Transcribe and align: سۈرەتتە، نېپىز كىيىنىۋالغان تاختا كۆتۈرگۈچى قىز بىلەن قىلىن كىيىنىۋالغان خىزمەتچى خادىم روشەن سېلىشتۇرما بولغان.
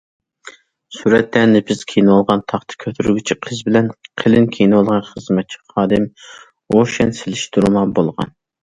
سۈرەتتە، 0.99 1.43
نېپىز 1.51 1.83
كىيىنىۋالغان 1.91 2.41
تاختا 2.53 2.79
كۆتۈرگۈچى 2.85 3.39
قىز 3.49 3.61
بىلەن 3.69 3.93
قىلىن 4.23 4.51
كىيىنىۋالغان 4.57 5.07
خىزمەتچى 5.13 5.65
خادىم 5.77 6.13
روشەن 6.79 7.17
سېلىشتۇرما 7.23 7.91
بولغان. 7.99 8.39